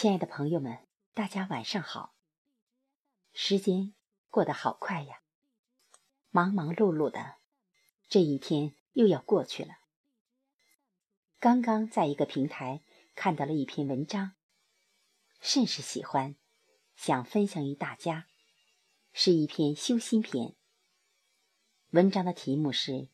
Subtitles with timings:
[0.00, 0.78] 亲爱的朋友们，
[1.12, 2.14] 大家晚上好。
[3.32, 3.94] 时间
[4.28, 5.22] 过得好快呀，
[6.30, 7.38] 忙忙碌碌的，
[8.08, 9.80] 这一天又要过去了。
[11.40, 12.84] 刚刚在一个平台
[13.16, 14.36] 看到了一篇文章，
[15.40, 16.36] 甚是喜欢，
[16.94, 18.28] 想分享于大家，
[19.12, 20.54] 是一篇修心篇。
[21.90, 23.08] 文章的题目是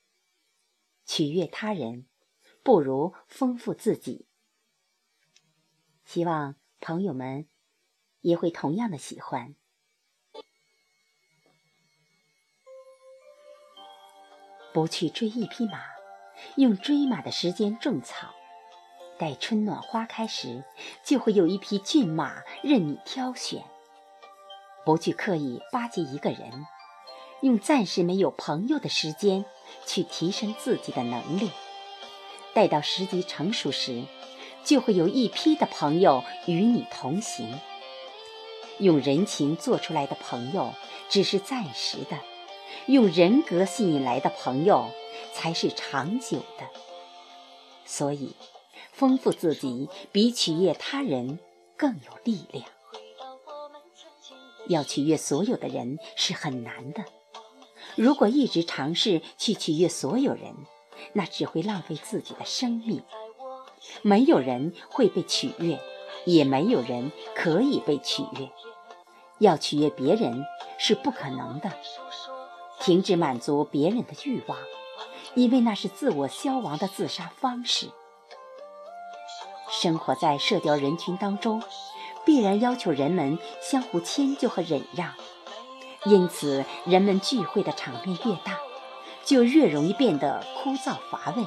[1.07, 2.07] “取悦他人
[2.63, 4.29] 不如丰富自己”，
[6.05, 6.57] 希望。
[6.81, 7.49] 朋友们
[8.21, 9.55] 也会同样的喜欢。
[14.73, 15.81] 不去追一匹马，
[16.57, 18.35] 用追马的时间种草，
[19.19, 20.65] 待春暖花开时，
[21.05, 23.65] 就会有一匹骏马任你挑选。
[24.85, 26.67] 不去刻意巴结一个人，
[27.41, 29.45] 用暂时没有朋友的时间
[29.87, 31.51] 去提升自己的能力，
[32.53, 34.05] 待到时机成熟时。
[34.65, 37.61] 就会有一批的朋友与你同行。
[38.79, 40.73] 用人情做出来的朋友
[41.09, 42.19] 只是暂时的，
[42.87, 44.91] 用人格吸引来的朋友
[45.33, 46.69] 才是长久的。
[47.85, 48.35] 所以，
[48.93, 51.39] 丰富自己比取悦他人
[51.77, 52.65] 更有力量。
[54.67, 57.05] 要取悦所有的人是很难的。
[57.97, 60.55] 如果一直尝试去取悦所有人，
[61.13, 63.03] 那只会浪费自己的生命。
[64.07, 65.81] 没有人会被取悦，
[66.27, 68.51] 也没有人可以被取悦。
[69.39, 70.45] 要取悦别人
[70.79, 71.71] 是不可能的。
[72.81, 74.59] 停止满足别人的欲望，
[75.33, 77.89] 因为那是自我消亡的自杀方式。
[79.71, 81.63] 生活在社交人群当中，
[82.27, 85.15] 必然要求人们相互迁就和忍让，
[86.05, 88.59] 因此人们聚会的场面越大，
[89.25, 91.43] 就越容易变得枯燥乏味。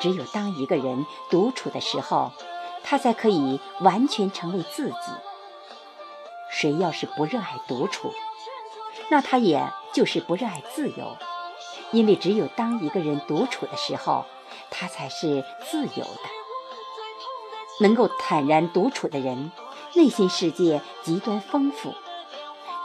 [0.00, 2.32] 只有当一个人独处的时候，
[2.82, 4.96] 他才可以完全成为自己。
[6.50, 8.12] 谁要是不热爱独处，
[9.10, 11.16] 那他也就是不热爱自由。
[11.92, 14.24] 因为只有当一个人独处的时候，
[14.70, 16.30] 他才是自由的。
[17.80, 19.50] 能够坦然独处的人，
[19.94, 21.94] 内心世界极端丰富，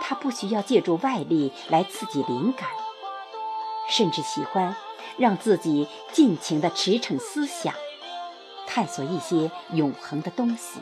[0.02, 2.70] 他不需要借助外力来刺激灵感，
[3.90, 4.76] 甚至喜欢。
[5.18, 7.74] 让自己尽情的驰骋思想，
[8.66, 10.80] 探索一些永恒的东西。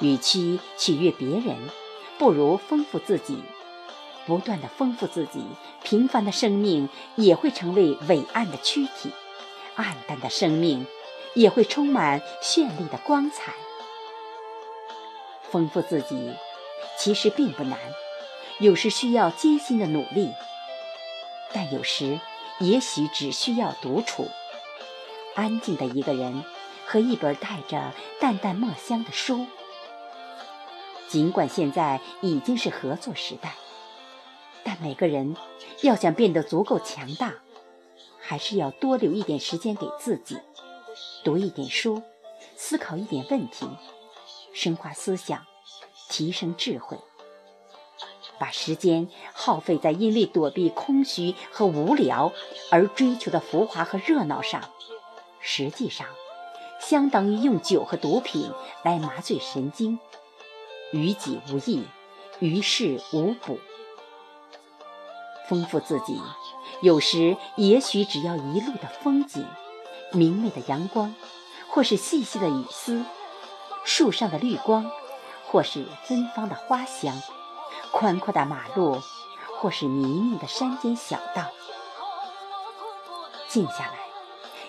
[0.00, 1.56] 与其取悦别人，
[2.18, 3.42] 不如丰富自己。
[4.26, 5.44] 不断的丰富自己，
[5.84, 9.12] 平凡的生命也会成为伟岸的躯体，
[9.76, 10.84] 暗淡的生命
[11.34, 13.54] 也会充满绚丽的光彩。
[15.48, 16.34] 丰富自己
[16.98, 17.78] 其实并不难，
[18.58, 20.32] 有时需要艰辛的努力。
[21.52, 22.20] 但有时，
[22.60, 24.28] 也许只需要独处，
[25.34, 26.44] 安静的一个人
[26.86, 29.46] 和一本带着淡淡墨香的书。
[31.08, 33.54] 尽管现在已经是合作时代，
[34.64, 35.36] 但每个人
[35.82, 37.34] 要想变得足够强大，
[38.18, 40.38] 还是要多留一点时间给自己，
[41.24, 42.02] 读一点书，
[42.56, 43.68] 思考一点问题，
[44.52, 45.46] 深化思想，
[46.10, 46.98] 提升智慧。
[48.38, 52.32] 把时间耗费在因为躲避空虚和无聊
[52.70, 54.62] 而追求的浮华和热闹上，
[55.40, 56.06] 实际上
[56.80, 58.50] 相当于用酒和毒品
[58.82, 59.98] 来麻醉神经，
[60.92, 61.84] 于己无益，
[62.38, 63.58] 于事无补。
[65.48, 66.20] 丰富自己，
[66.82, 69.46] 有时也许只要一路的风景，
[70.12, 71.14] 明媚的阳光，
[71.68, 73.04] 或是细细的雨丝，
[73.84, 74.90] 树上的绿光，
[75.46, 77.16] 或是芬芳的花香。
[77.98, 79.00] 宽阔的马路，
[79.58, 81.46] 或是泥泞的山间小道，
[83.48, 83.94] 静下来，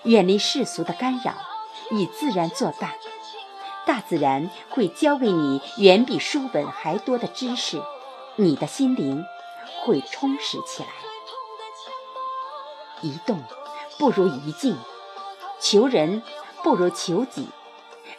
[0.04, 1.34] 远离世俗的干扰，
[1.90, 2.94] 与自然作伴。
[3.84, 7.82] 大自然会教给你远比书本还多的知识，
[8.36, 9.22] 你的心灵
[9.84, 10.88] 会充实起来。
[13.02, 13.44] 一动
[13.98, 14.74] 不如一静，
[15.60, 16.22] 求人
[16.62, 17.50] 不如求己，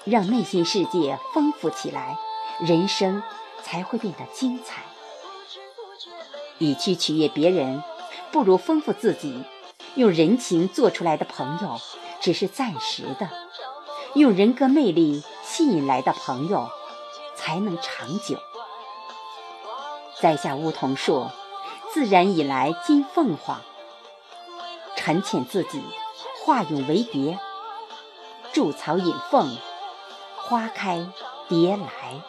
[0.04, 2.16] 让内心世界丰富起来，
[2.60, 3.24] 人生
[3.64, 4.84] 才会变得精彩。
[6.60, 7.84] 与其取悦别人，
[8.32, 9.44] 不如丰富自己。
[9.96, 11.80] 用人情做出来的朋友，
[12.22, 13.28] 只是暂时的；
[14.14, 16.70] 用人格魅力吸引来的朋友，
[17.36, 18.38] 才能长久。
[20.22, 21.28] 栽下梧桐树，
[21.92, 23.62] 自然引来金凤凰。
[24.96, 25.82] 沉潜自己，
[26.46, 27.38] 化蛹为蝶；
[28.54, 29.58] 筑巢引凤，
[30.38, 31.10] 花开
[31.48, 32.22] 蝶来。